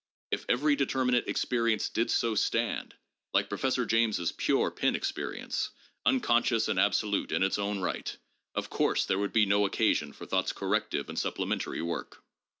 If 0.31 0.47
every 0.49 0.75
determinate 0.75 1.27
experience 1.27 1.87
did 1.87 2.09
so 2.09 2.33
stand, 2.33 2.95
like 3.35 3.49
Professor 3.49 3.85
James's 3.85 4.31
'pure' 4.31 4.71
pen 4.71 4.95
experience, 4.95 5.69
unconscious 6.07 6.67
and 6.67 6.79
absolute 6.79 7.31
in 7.31 7.43
its 7.43 7.59
own 7.59 7.77
right, 7.81 8.17
of 8.55 8.71
course 8.71 9.05
there 9.05 9.19
would 9.19 9.31
be 9.31 9.45
no 9.45 9.63
occasion 9.67 10.11
for 10.11 10.25
thought's 10.25 10.53
corrective 10.53 11.07
and 11.07 11.19
supplementary 11.19 11.83
work. 11.83 12.23